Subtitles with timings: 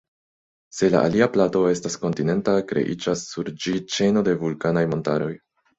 [0.77, 5.35] Se la alia plato estas kontinenta, kreiĝas sur ĝi ĉeno de vulkanaj montaroj.